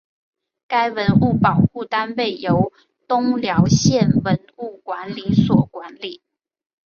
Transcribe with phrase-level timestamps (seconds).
[0.67, 2.71] 该文物保护单位由
[3.07, 6.23] 东辽县文物管理所管理。